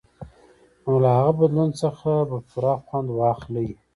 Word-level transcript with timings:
نو 0.83 0.93
له 1.03 1.09
هغه 1.19 1.31
بدلون 1.39 1.69
څخه 1.81 2.11
به 2.29 2.37
پوره 2.49 2.73
خوند 2.85 3.09
واخلئ. 3.19 3.69